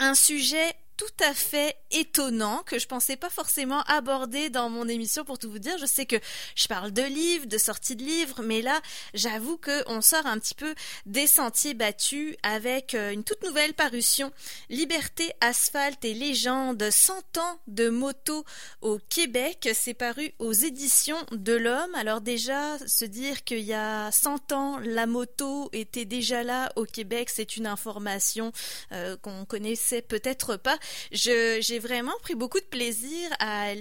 [0.00, 5.24] un sujet tout à fait étonnant que je pensais pas forcément aborder dans mon émission
[5.24, 5.78] pour tout vous dire.
[5.78, 6.16] Je sais que
[6.54, 8.80] je parle de livres, de sorties de livres, mais là,
[9.14, 10.74] j'avoue que on sort un petit peu
[11.06, 14.32] des sentiers battus avec euh, une toute nouvelle parution
[14.68, 18.44] Liberté, asphalte et légende 100 ans de moto
[18.82, 19.68] au Québec.
[19.74, 21.94] C'est paru aux éditions de l'Homme.
[21.94, 26.84] Alors déjà, se dire qu'il y a 100 ans, la moto était déjà là au
[26.84, 28.52] Québec, c'est une information
[28.92, 30.78] euh, qu'on connaissait peut-être pas.
[31.10, 33.72] j'ai vraiment pris beaucoup de plaisir à,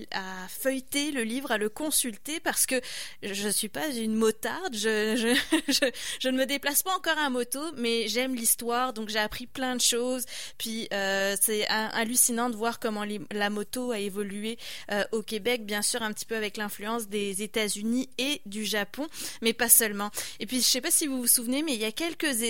[0.48, 2.82] feuilleter le livre, à le consulter parce que
[3.22, 5.16] je ne suis pas une motarde, je,
[5.68, 9.46] je, je, ne me déplace pas encore à moto, mais j'aime l'histoire, donc j'ai appris
[9.48, 10.26] plein de choses.
[10.58, 14.58] Puis euh, c'est hallucinant de voir comment la moto a évolué
[14.92, 19.08] euh, au Québec, bien sûr un petit peu avec l'influence des États-Unis et du Japon,
[19.42, 20.10] mais pas seulement.
[20.40, 22.42] Et puis je sais pas si vous vous souvenez, mais il y a quelques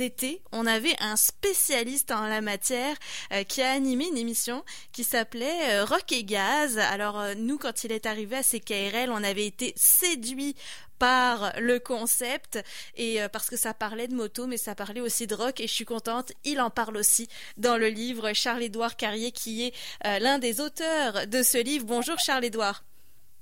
[0.00, 2.96] étés, on avait un spécialiste en la matière
[3.32, 6.78] euh, qui a animé une émission qui s'appelait euh, Rock et Gaz.
[6.78, 10.54] Alors euh, nous, quand il est arrivé à CKRL, on avait été séduits
[11.00, 12.60] par le concept
[12.94, 15.66] et euh, parce que ça parlait de moto mais ça parlait aussi de rock et
[15.66, 19.74] je suis contente il en parle aussi dans le livre Charles-Édouard Carrier qui est
[20.20, 22.84] l'un des auteurs de ce livre bonjour Charles-Édouard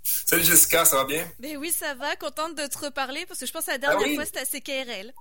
[0.05, 1.31] Salut Jessica, ça va bien?
[1.39, 2.17] Ben oui, ça va.
[2.17, 4.45] Contente de te reparler parce que je pense que la dernière ah fois c'était à
[4.45, 5.13] CKRL.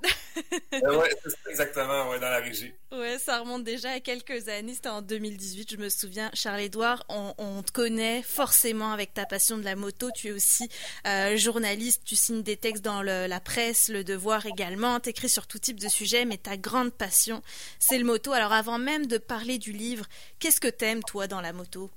[0.72, 1.08] Ben oui,
[1.50, 2.74] exactement, ouais, dans la régie.
[2.92, 4.74] Ouais, ça remonte déjà à quelques années.
[4.74, 6.32] C'était en 2018, je me souviens.
[6.34, 10.10] Charles-Édouard, on, te connaît forcément avec ta passion de la moto.
[10.16, 10.68] Tu es aussi
[11.06, 15.00] euh, journaliste, tu signes des textes dans la presse, le devoir également.
[15.00, 17.44] Tu écris sur tout type de sujet, mais ta grande passion,
[17.80, 18.32] c'est le moto.
[18.32, 20.06] Alors avant même de parler du livre,
[20.40, 21.92] qu'est-ce que t'aimes toi dans la moto?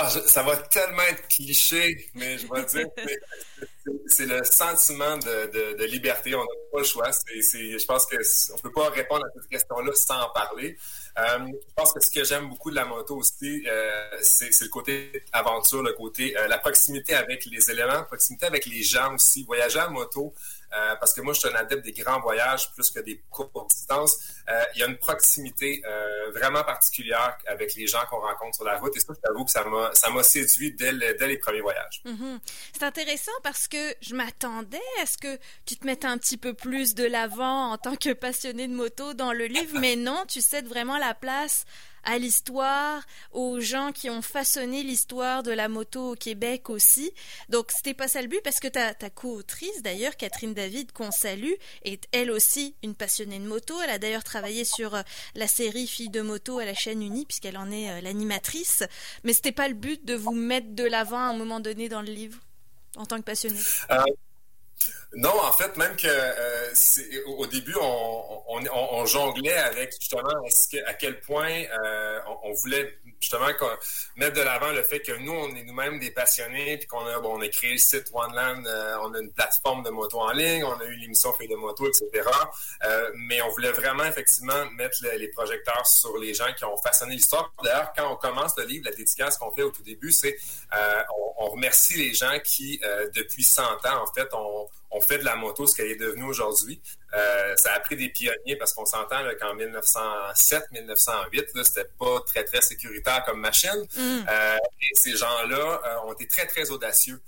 [0.00, 2.86] Ah, ça va tellement être cliché, mais je vais dire
[4.06, 6.34] c'est le sentiment de, liberté.
[6.34, 7.10] On n'a pas le choix.
[7.10, 10.76] je pense qu'on ne peut pas répondre à cette question-là sans en parler.
[11.18, 14.68] Euh, je pense que ce que j'aime beaucoup de la moto aussi, euh, c'est le
[14.68, 19.42] côté aventure, le côté, euh, la proximité avec les éléments, proximité avec les gens aussi.
[19.44, 20.32] Voyager en moto,
[20.74, 23.52] euh, parce que moi, je suis un adepte des grands voyages plus que des courtes
[23.70, 24.16] distances.
[24.48, 28.64] Euh, il y a une proximité euh, vraiment particulière avec les gens qu'on rencontre sur
[28.64, 28.96] la route.
[28.96, 32.02] Et ça, je t'avoue que ça m'a, ça m'a séduit dès, dès, les premiers voyages.
[32.04, 32.38] Mm-hmm.
[32.72, 36.54] C'est intéressant parce que je m'attendais à ce que tu te mettes un petit peu
[36.54, 40.40] plus de l'avant en tant que passionné de moto dans le livre, mais non, tu
[40.40, 41.64] cèdes vraiment la place
[42.04, 47.12] à l'histoire, aux gens qui ont façonné l'histoire de la moto au Québec aussi.
[47.48, 51.10] Donc c'était pas ça le but parce que ta, ta co-autrice d'ailleurs, Catherine David, qu'on
[51.10, 51.54] salue,
[51.84, 53.74] est elle aussi une passionnée de moto.
[53.82, 55.02] Elle a d'ailleurs travaillé sur euh,
[55.34, 58.82] la série Filles de moto à la chaîne Unie puisqu'elle en est euh, l'animatrice.
[59.24, 62.02] Mais c'était pas le but de vous mettre de l'avant à un moment donné dans
[62.02, 62.38] le livre
[62.96, 63.60] en tant que passionnée?
[63.90, 64.02] Euh,
[65.16, 70.28] non, en fait, même que euh, au début, on, jonglait avec justement
[70.86, 73.48] à quel point euh, on, voulait justement
[74.16, 77.18] mettre de l'avant le fait que nous, on est nous-mêmes des passionnés, puis qu'on a,
[77.20, 80.32] bon, on a créé le site OneLand, euh, on a une plateforme de moto en
[80.32, 82.28] ligne, on a eu l'émission Fait de moto, etc.
[83.14, 87.52] mais on voulait vraiment effectivement mettre les projecteurs sur les gens qui ont façonné l'histoire.
[87.62, 90.36] D'ailleurs, quand on commence le livre, la dédicace qu'on fait au tout début, c'est
[90.72, 92.80] on, on, remercie les gens qui,
[93.14, 96.24] depuis 100 ans, en fait, ont on fait de la moto ce qu'elle est devenue
[96.24, 96.80] aujourd'hui.
[97.14, 102.60] Euh, ça a pris des pionniers parce qu'on s'entend qu'en 1907-1908, c'était pas très, très
[102.60, 103.86] sécuritaire comme machine.
[103.96, 104.26] Mm.
[104.28, 107.20] Euh, et ces gens-là euh, ont été très, très audacieux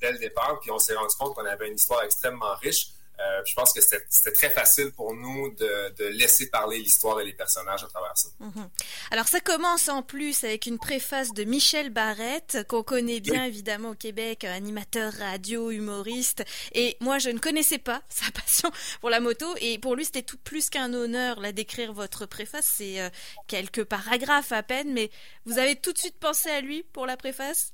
[0.00, 0.58] dès le départ.
[0.60, 2.88] Puis on s'est rendu compte qu'on avait une histoire extrêmement riche.
[3.22, 7.32] Euh, je pense que c'était très facile pour nous de, laisser parler l'histoire et les
[7.32, 8.28] personnages à travers ça.
[8.40, 8.68] Mhm.
[9.10, 13.90] Alors ça commence en plus avec une préface de Michel Barrette, qu'on connaît bien évidemment
[13.90, 16.44] au Québec, animateur radio, humoriste.
[16.72, 19.46] Et moi, je ne connaissais pas sa passion pour la moto.
[19.60, 22.68] Et pour lui, c'était tout plus qu'un honneur là d'écrire votre préface.
[22.76, 23.10] C'est euh,
[23.46, 25.10] quelques paragraphes à peine, mais
[25.46, 27.72] vous avez tout de suite pensé à lui pour la préface?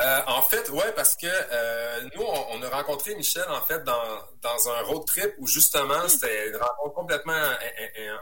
[0.00, 4.02] Euh, en fait, ouais, parce que euh, nous, on, a rencontré Michel en fait dans,
[4.40, 6.08] dans un road trip où justement hmm.
[6.08, 7.42] c'était une rencontre complètement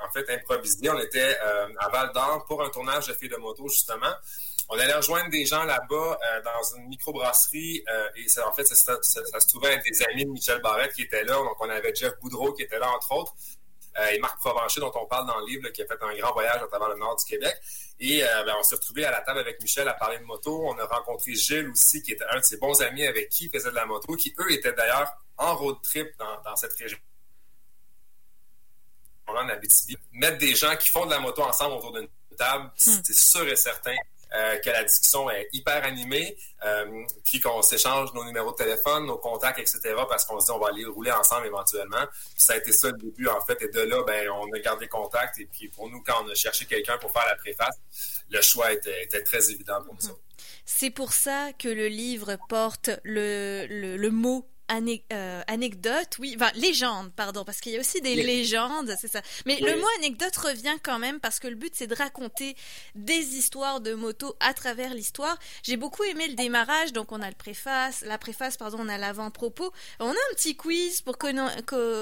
[0.07, 0.91] en fait improvisée.
[0.91, 4.13] On était euh, à Val d'Or pour un tournage de filles de moto justement.
[4.71, 7.83] On allait rejoindre des gens là-bas dans une microbrasserie
[8.17, 11.25] et ça, en fait ça, se trouvait être des amis de Michel Barrette qui étaient
[11.25, 11.37] là.
[11.37, 13.33] Donc on avait Jeff Boudreau qui était là entre autres.
[14.13, 16.63] Et Marc Provencher, dont on parle dans le livre, qui a fait un grand voyage
[16.63, 17.55] à travers le nord du Québec.
[18.01, 20.65] Et euh, ben, on s'est retrouvé à la table avec Michel à parler de moto.
[20.67, 23.51] On a rencontré Gilles aussi, qui était un de ses bons amis avec qui il
[23.51, 26.99] faisait de la moto, qui eux étaient d'ailleurs en road trip dans, cette région.
[29.27, 29.97] En Abitibi.
[30.13, 33.01] Mettre des gens qui font de la moto ensemble autour d'une table, hmm.
[33.05, 33.95] c'est sûr et certain
[34.31, 36.37] que la discussion est hyper animée,
[37.25, 40.59] puis qu'on s'échange nos numéros de téléphone, nos contacts, etc., parce qu'on se dit on
[40.59, 42.05] va aller rouler ensemble éventuellement.
[42.37, 43.61] ça a été ça le début, en fait.
[43.63, 45.39] Et de là, ben, on a gardé contact.
[45.39, 47.77] Et puis pour nous, quand on a cherché quelqu'un pour faire la préface,
[48.31, 50.17] le choix était, très évident pour nous.
[50.65, 57.11] C'est pour ça que le livre porte le, le mot euh, anecdote, oui, enfin légende,
[57.15, 59.23] pardon, parce qu'il y a aussi des légendes, c'est ça.
[59.47, 62.55] Mais le mot anecdote revient quand même parce que le but c'est de raconter
[62.95, 65.39] des histoires de moto à travers l'histoire.
[65.63, 68.99] J'ai beaucoup aimé le démarrage, donc on a le préface, la préface, pardon, on a
[68.99, 69.73] l'avant-propos.
[70.01, 71.17] On a un petit quiz pour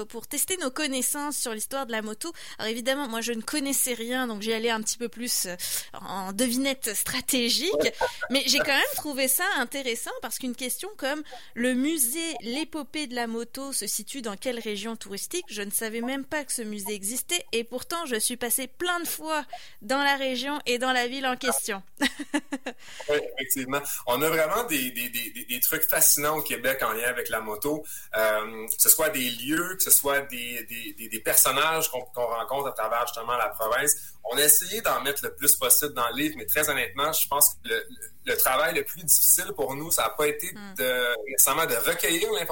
[0.09, 2.31] pour tester nos connaissances sur l'histoire de la moto.
[2.59, 5.55] Alors évidemment, moi je ne connaissais rien, donc j'ai allé un petit peu plus euh,
[5.93, 7.93] en devinette stratégique,
[8.29, 11.23] mais j'ai quand même trouvé ça intéressant parce qu'une question comme
[11.53, 15.45] le musée l'épopée de la moto se situe dans quelle région touristique?
[15.47, 18.99] Je ne savais même pas que ce musée existait et pourtant je suis passé plein
[18.99, 19.45] de fois
[19.83, 21.83] dans la région et dans la ville en question.
[22.01, 23.79] oui, effectivement.
[24.07, 27.41] On a vraiment des, des, des, des, trucs fascinants au Québec en lien avec la
[27.41, 32.71] moto, euh, que ce soit des lieux, que ce soit des, personnages qu'on rencontre à
[32.71, 33.95] travers justement la province.
[34.31, 37.27] On a essayé d'en mettre le plus possible dans le livre, mais très honnêtement, je
[37.27, 37.87] pense que le,
[38.27, 40.75] le travail le plus difficile pour nous, ça n'a pas été hmm.
[40.77, 42.46] de, nécessairement de recueillir l'information,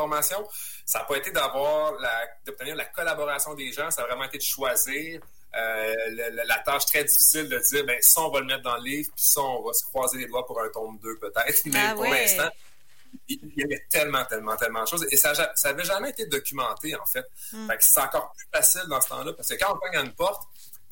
[0.85, 1.93] ça n'a pas été d'avoir
[2.45, 5.21] d'obtenir la collaboration des gens, ça a vraiment été de choisir
[5.55, 5.93] euh,
[6.45, 9.09] la, tâche très difficile de dire, ben ça, on va le mettre dans le livre,
[9.15, 11.93] puis ça, on va se croiser les doigts pour un tome 2 peut-être, mais ah
[11.93, 12.49] pour l'instant,
[13.29, 15.07] il y avait tellement, tellement, tellement de choses.
[15.11, 15.33] Et ça
[15.63, 17.25] n'avait jamais été documenté, en fait.
[17.53, 17.67] Hmm.
[17.67, 20.13] fait c'est encore plus facile dans ce temps-là, parce que quand on cogne à une
[20.13, 20.43] porte,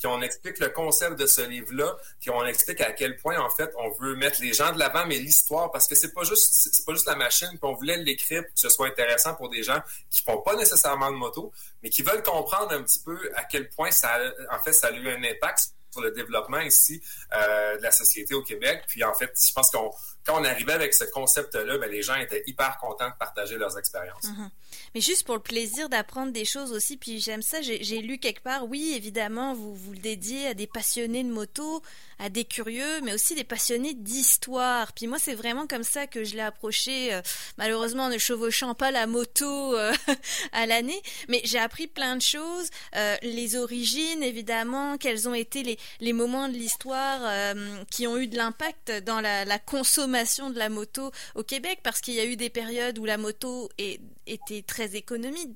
[0.03, 3.49] puis on explique le concept de ce livre-là, puis on explique à quel point, en
[3.49, 6.83] fait, on veut mettre les gens de l'avant, mais l'histoire, parce que c'est pas juste
[6.85, 9.63] pas juste la machine, puis on voulait l'écrire pour que ce soit intéressant pour des
[9.63, 13.45] gens qui font pas nécessairement de moto, mais qui veulent comprendre un petit peu à
[13.45, 14.19] quel point ça,
[14.51, 17.01] en fait, ça a eu un impact sur le développement ici
[17.33, 18.83] euh, de la société au Québec.
[18.87, 19.89] Puis en fait, je pense qu'on
[20.25, 23.77] quand on arrivait avec ce concept-là, ben, les gens étaient hyper contents de partager leurs
[23.77, 24.25] expériences.
[24.25, 24.49] Mhm.
[24.95, 28.41] Mais juste pour le plaisir d'apprendre des choses aussi, puis j'aime ça, j'ai lu quelque
[28.41, 31.81] part, oui, évidemment, vous, vous le dédiez à des passionnés de moto,
[32.19, 34.93] à des curieux, mais aussi des passionnés d'histoire.
[34.93, 37.21] Puis moi, c'est vraiment comme ça que je l'ai approché, euh,
[37.57, 39.93] malheureusement en ne chevauchant pas la moto euh,
[40.51, 45.63] à l'année, mais j'ai appris plein de choses, euh, les origines, évidemment, quels ont été
[45.63, 47.53] les, les moments de l'histoire
[47.91, 52.01] qui ont eu de l'impact dans la, la consommation de la moto au Québec, parce
[52.01, 55.51] qu'il y a eu des périodes où la moto est, était très économique,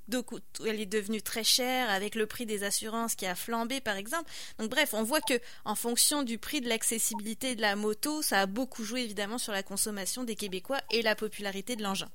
[0.64, 4.30] elle est devenue très chère avec le prix des assurances qui a flambé, par exemple.
[4.60, 5.34] Donc bref, on voit que
[5.66, 9.54] en fonction du prix de l'accessibilité de la moto, ça a beaucoup joué évidemment sur
[9.54, 12.10] la consommation des Québécois et la popularité de l'engin.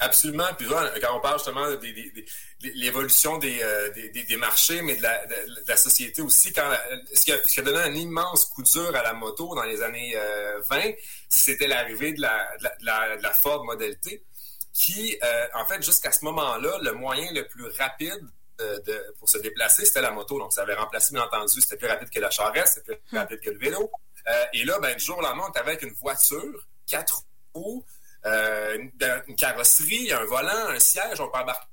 [0.00, 0.48] Absolument.
[0.58, 1.78] Puis quand on parle justement de,
[2.74, 6.68] l'évolution euh, des, marchés, mais de la, société aussi, quand
[7.14, 10.16] ce, qui a, donné un immense coup dur à la moto dans les années
[10.68, 10.92] 20, euh,
[11.28, 14.24] c'était l'arrivée de la, Ford Model T,
[14.72, 18.26] qui, euh, en fait, jusqu'à ce moment-là, le moyen le plus rapide
[18.58, 20.38] de, pour se déplacer, c'était la moto.
[20.38, 23.18] Donc, ça avait remplacé, bien entendu, c'était plus rapide que la charrette, c'était plus hmm.
[23.18, 23.90] rapide que le vélo.
[24.28, 27.22] Euh, et là, ben, du jour au lendemain, on était avec une voiture, quatre
[27.54, 27.84] roues,
[28.24, 28.78] euh,
[29.26, 31.66] une, carrosserie, un volant, un siège, on peut embarquer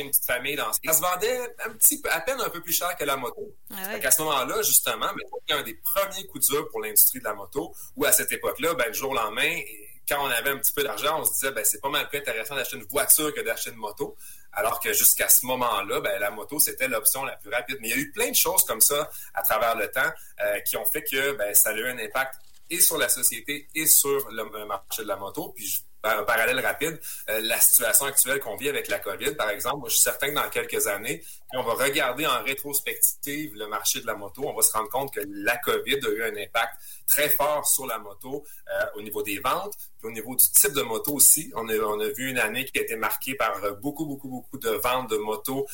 [0.00, 0.92] une petite famille dans ça.
[0.92, 3.54] se vendait un petit peu, à peine un peu plus cher que la moto.
[3.70, 7.34] Ah à ce moment-là, justement, a un des premiers coups durs pour l'industrie de la
[7.34, 9.60] moto, où à cette époque-là, ben, du jour au lendemain,
[10.08, 12.18] quand on avait un petit peu d'argent, on se disait, ben, c'est pas mal plus
[12.18, 14.16] intéressant d'acheter une voiture que d'acheter une moto.
[14.52, 17.78] Alors que jusqu'à ce moment-là, ben, la moto, c'était l'option la plus rapide.
[17.80, 20.10] Mais il y a eu plein de choses comme ça à travers le temps
[20.40, 22.34] euh, qui ont fait que ben, ça a eu un impact
[22.68, 25.52] et sur la société et sur le, marché de la moto.
[25.54, 29.88] Puis un parallèle rapide, euh, la situation actuelle qu'on vit avec la COVID, par exemple,
[29.88, 34.06] je suis certain que dans quelques années, on va regarder en rétrospective le marché de
[34.06, 36.74] la moto, on va se rendre compte que la COVID a eu un impact
[37.06, 40.72] très fort sur la moto euh, au niveau des ventes, puis au niveau du type
[40.72, 41.52] de moto aussi.
[41.54, 45.10] On a, vu une année qui a été marquée par beaucoup, beaucoup, beaucoup de ventes
[45.10, 45.66] de motos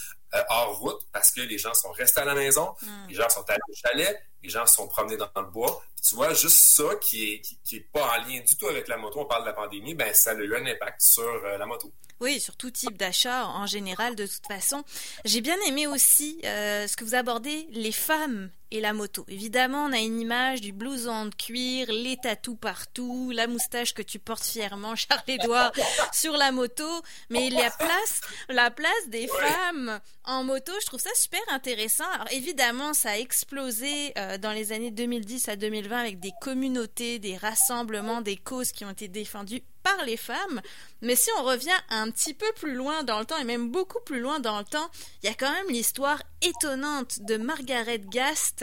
[0.49, 3.09] hors route parce que les gens sont restés à la maison, hmm.
[3.09, 5.83] les gens sont allés au chalet, les gens sont promenés dans le bois.
[6.03, 8.97] tu vois, juste ça qui est, qui, est pas en lien du tout avec la
[8.97, 11.67] moto, on parle de la pandémie, ben ça a eu un impact sur euh, la
[11.67, 11.93] moto.
[12.21, 14.85] Oui, sur tout type d'achat en général, de toute façon.
[15.25, 19.25] J'ai bien aimé aussi euh, ce que vous abordez, les femmes et la moto.
[19.29, 24.03] Évidemment, on a une image du blouson de cuir, les tatous partout, la moustache que
[24.03, 25.73] tu portes fièrement, Charles Édouard,
[26.13, 26.89] sur la moto.
[27.31, 32.09] Mais la place, la place des femmes en moto, je trouve ça super intéressant.
[32.13, 37.19] Alors évidemment, ça a explosé euh, dans les années 2010 à 2020 avec des communautés,
[37.19, 40.61] des rassemblements, des causes qui ont été défendues par les femmes.
[41.03, 44.01] Mais si on revient un petit peu plus loin dans le temps, et même beaucoup
[44.05, 44.91] plus loin dans le temps,
[45.23, 48.58] il y a quand même l'histoire étonnante de Margaret Gast,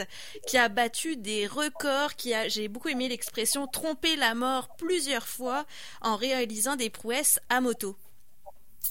[0.48, 5.28] qui a battu des records, qui a, j'ai beaucoup aimé l'expression, trompé la mort plusieurs
[5.28, 5.66] fois
[6.02, 7.98] en réalisant des prouesses à moto.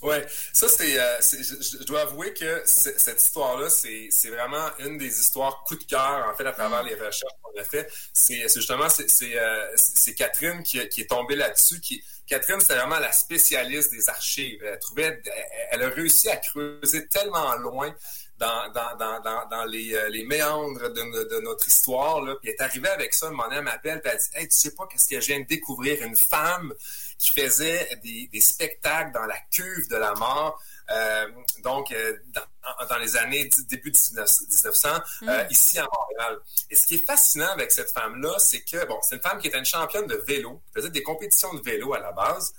[0.03, 5.63] Ouais, ça c'est, euh, je, dois avouer que cette histoire-là, c'est, vraiment une des histoires
[5.65, 6.89] coup de cœur en fait à travers mm.
[6.89, 7.89] les recherches qu'on a fait.
[8.13, 9.77] C'est, justement c'est, euh,
[10.17, 11.81] Catherine qui, qui, est tombée là-dessus.
[11.81, 14.63] Qui, Catherine, c'est vraiment la spécialiste des archives.
[14.65, 15.23] Elle trouvait,
[15.71, 17.95] elle a réussi à creuser tellement loin
[18.39, 22.23] dans, les, euh, méandres de, notre histoire.
[22.23, 22.35] Là.
[22.41, 24.87] Puis elle est arrivée avec ça, mon elle m'appelle, puis elle dit tu sais pas
[24.87, 26.03] qu'est-ce que je viens de découvrir?
[26.03, 26.73] Une femme
[27.19, 30.61] qui faisait des spectacles dans la cuve de la mort.
[30.91, 31.27] Euh,
[31.63, 34.89] donc, euh, dans, dans, les années début 1900,
[35.23, 35.47] euh, mm.
[35.51, 36.39] ici à Montréal.
[36.71, 39.49] Et ce qui est fascinant avec cette femme-là, c'est que, bon, c'est une femme qui
[39.49, 42.55] était une championne de vélo, faisait des compétitions de vélo à la base.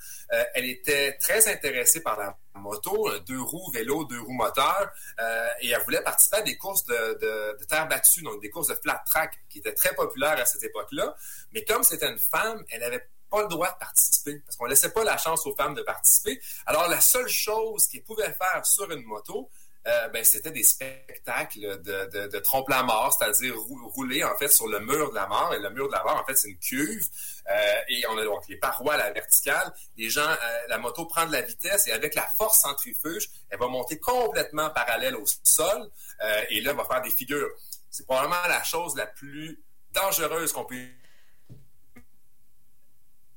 [0.54, 4.90] Elle était très intéressée par la moto, deux roues vélo, deux roues moteur,
[5.20, 8.50] euh, et elle voulait participer à des courses de, de, de, terre battue, donc des
[8.50, 11.14] courses de flat track, qui étaient très populaires à cette époque-là.
[11.52, 14.92] Mais comme c'était une femme, elle avait pas le droit de participer parce qu'on laissait
[14.92, 16.40] pas la chance aux femmes de participer.
[16.66, 19.50] Alors la seule chose qu'ils pouvaient faire sur une moto,
[19.86, 23.54] euh, ben, c'était des spectacles de, de, de trompe-la-mort, c'est-à-dire
[23.94, 25.54] rouler en fait sur le mur de la mort.
[25.54, 27.06] Et le mur de la mort, en fait, c'est une cuve.
[27.48, 29.72] Euh, et on a donc les parois à la verticale.
[29.96, 33.60] Les gens, euh, la moto prend de la vitesse et avec la force centrifuge, elle
[33.60, 35.90] va monter complètement parallèle au sol.
[36.50, 37.50] et là, elle va faire des figures.
[37.90, 40.88] C'est probablement la chose la plus dangereuse qu'on peut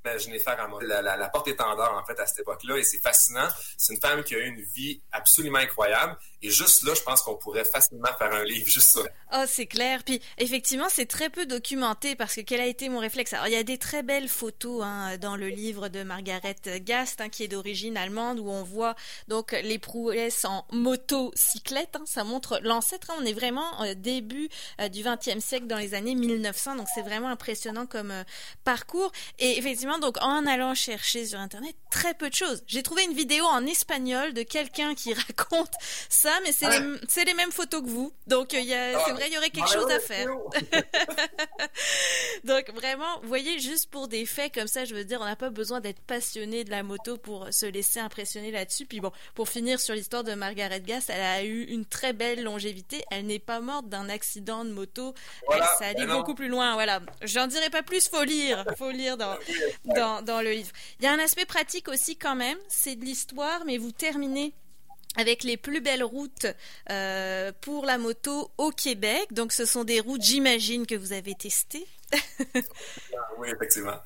[0.05, 2.77] imaginer faire en la, la, la porte-étendard, en fait, à cette époque-là.
[2.77, 3.47] Et c'est fascinant.
[3.77, 6.17] C'est une femme qui a eu une vie absolument incroyable.
[6.41, 9.01] Et juste là, je pense qu'on pourrait facilement faire un livre juste ça.
[9.33, 10.03] Oh, c'est clair.
[10.05, 13.33] Puis effectivement, c'est très peu documenté parce que quel a été mon réflexe?
[13.33, 17.19] Alors, il y a des très belles photos hein, dans le livre de Margaret Gast,
[17.19, 18.95] hein, qui est d'origine allemande, où on voit
[19.27, 21.95] donc les prouesses en motocyclette.
[21.95, 22.03] Hein.
[22.05, 23.11] ça montre l'ancêtre.
[23.19, 26.75] On est vraiment au début euh, du 20e siècle, dans les années 1900.
[26.75, 28.23] Donc, c'est vraiment impressionnant comme euh,
[28.63, 29.11] parcours.
[29.39, 32.63] Et effectivement, donc en allant chercher sur Internet, très peu de choses.
[32.67, 35.71] J'ai trouvé une vidéo en espagnol de quelqu'un qui raconte
[36.09, 38.13] ça mais c'est les, mêmes photos que vous.
[38.27, 40.27] Donc, il ah, c'est vrai, il y aurait quelque chose à faire.
[42.43, 45.35] Donc, vraiment, vous voyez, juste pour des faits comme ça, je veux dire, on n'a
[45.35, 48.85] pas besoin d'être passionné de la moto pour se laisser impressionner là-dessus.
[48.85, 52.43] Puis bon, pour finir sur l'histoire de Margaret Gass, elle a eu une très belle
[52.43, 53.03] longévité.
[53.11, 55.13] Elle n'est pas morte d'un accident de moto.
[55.51, 56.73] elle, ça allait beaucoup plus loin.
[56.73, 56.99] Voilà.
[57.21, 58.65] J'en dirai pas plus, faut lire.
[58.77, 59.37] Faut lire dans,
[59.85, 60.71] dans, dans le livre.
[60.99, 62.57] Il y a un aspect pratique aussi quand même.
[62.67, 64.53] C'est de l'histoire, mais vous terminez
[65.15, 66.47] avec les plus belles routes
[66.89, 69.27] euh, pour la moto au Québec.
[69.31, 71.87] Donc, ce sont des routes, j'imagine, que vous avez testées.
[73.37, 73.97] oui, effectivement.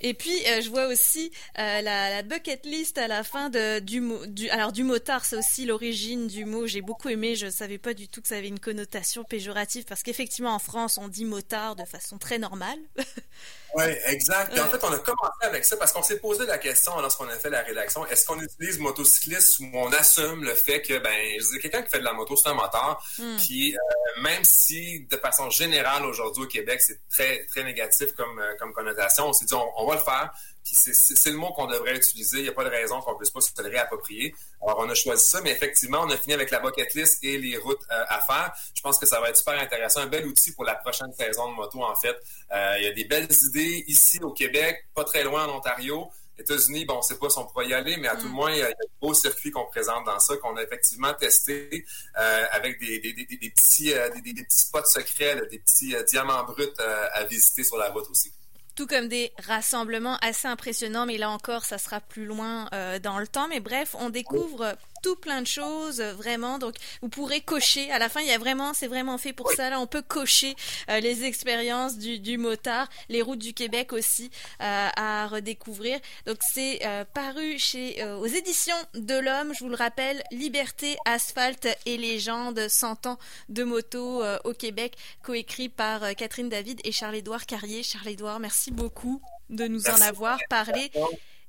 [0.00, 4.02] Et puis, euh, je vois aussi euh, la, bucket list à la fin de, du,
[4.28, 6.66] du alors du motard, c'est aussi l'origine du mot.
[6.66, 7.36] J'ai beaucoup aimé.
[7.36, 10.58] Je ne savais pas du tout que ça avait une connotation péjorative parce qu'effectivement, en
[10.58, 12.78] France, on dit motard de façon très normale.
[13.74, 14.58] oui, exact.
[14.58, 17.36] en fait, on a commencé avec ça parce qu'on s'est posé la question lorsqu'on a
[17.36, 21.52] fait la rédaction est-ce qu'on utilise motocycliste ou on assume le fait que, ben, je
[21.52, 23.02] dis, quelqu'un qui fait de la moto, c'est un motard.
[23.18, 23.36] Hmm.
[23.36, 28.38] Puis, euh, même si, de façon générale, aujourd'hui au Québec, c'est très très négatif comme,
[28.38, 29.28] euh, comme connotation.
[29.28, 30.32] On s'est dit, on, va le faire.
[30.64, 32.38] Puis c'est le mot qu'on devrait utiliser.
[32.38, 34.34] Il n'y a pas de raison qu'on ne puisse pas se le réapproprier.
[34.62, 37.38] Alors, on a choisi ça, mais effectivement, on a fini avec la bucket list et
[37.38, 38.52] les routes euh, à faire.
[38.74, 40.00] Je pense que ça va être super intéressant.
[40.00, 42.16] Un bel outil pour la prochaine saison de moto, en fait.
[42.52, 46.10] Euh, il y a des belles idées ici au Québec, pas très loin en Ontario.
[46.38, 48.30] États-Unis, bon, on ne sait pas si on pourra y aller, mais à tout le
[48.30, 48.32] mm.
[48.32, 51.84] moins, il y a des beaux circuits qu'on présente dans ça, qu'on a effectivement testé
[52.18, 56.72] euh, avec des, des, des, des petits, des, petits spots secrets, des petits diamants bruts
[56.78, 58.32] à visiter sur la route aussi
[58.74, 62.68] tout comme des rassemblements assez impressionnants, mais là encore, ça sera plus loin
[63.02, 63.48] dans le temps.
[63.48, 66.58] Mais bref, on découvre tout plein de choses, euh, vraiment.
[66.58, 67.90] Donc, vous pourrez cocher.
[67.90, 69.70] À la fin, il y a vraiment, c'est vraiment fait pour ça.
[69.70, 70.54] Là, on peut cocher
[70.88, 74.30] euh, les expériences du, du, motard, les routes du Québec aussi
[74.60, 75.98] euh, à redécouvrir.
[76.26, 76.80] Donc, c'est
[77.14, 79.52] paru chez aux éditions de l'Homme.
[79.54, 85.68] Je vous le rappelle, Liberté, Asphalte et légende 100 ans de moto au Québec, coécrit
[85.68, 87.82] par Catherine David et Charles-Édouard Carrier.
[87.82, 90.90] Charles-Édouard, merci beaucoup de nous en avoir parlé.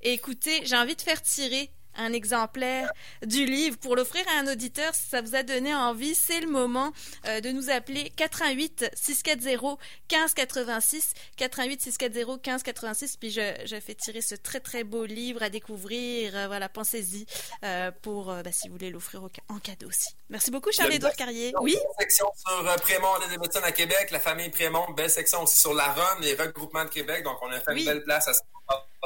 [0.01, 2.91] écoutez, j'ai envie de faire tirer un exemplaire
[3.23, 3.77] du livre.
[3.77, 6.91] Pour l'offrir à un auditeur si ça vous a donné envie c'est le moment
[7.27, 9.79] euh, de nous appeler 88 640
[10.11, 15.49] 1586 88 640 1586 puis je, je fais tirer ce très très beau livre à
[15.49, 16.35] découvrir.
[16.35, 17.25] Euh, voilà pensez-y
[17.63, 20.09] euh, pour bah, si vous voulez l'offrir en cadeau aussi.
[20.29, 21.53] Merci beaucoup Charles-Édouard Carrier.
[21.61, 21.77] oui?
[21.99, 24.11] section sur Prémont les médecins à Québec.
[24.11, 27.23] La famille Prémont belle section aussi sur la Rhône les regroupements de Québec.
[27.23, 28.33] Donc on a fait une belle place à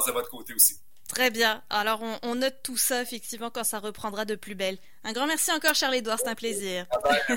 [0.05, 0.75] de votre côté aussi
[1.07, 1.61] Très bien.
[1.69, 4.77] Alors, on, note tout ça, effectivement, quand ça reprendra de plus belle.
[5.03, 6.17] Un grand merci encore, Charles-Édouard.
[6.19, 6.87] C'est un plaisir.